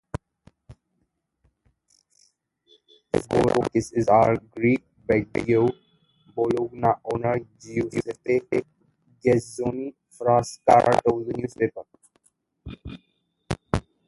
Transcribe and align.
"Zagorakis 3.19 3.87
is 3.99 4.07
our 4.07 4.35
Greek 4.55 4.81
Baggio," 5.07 5.63
Bologna 6.35 6.93
owner 7.13 7.35
Giuseppe 7.59 8.37
Gazzoni 9.23 9.93
Frascara 10.15 10.93
told 11.07 11.27
the 11.27 11.37
newspaper. 11.37 11.83